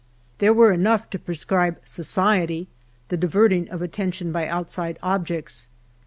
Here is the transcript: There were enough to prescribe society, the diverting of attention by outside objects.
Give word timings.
There 0.39 0.51
were 0.51 0.71
enough 0.71 1.11
to 1.11 1.19
prescribe 1.19 1.79
society, 1.83 2.67
the 3.09 3.17
diverting 3.17 3.69
of 3.69 3.83
attention 3.83 4.31
by 4.31 4.47
outside 4.47 4.97
objects. 5.03 5.67